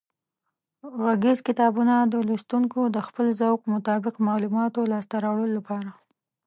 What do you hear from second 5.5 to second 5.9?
لپاره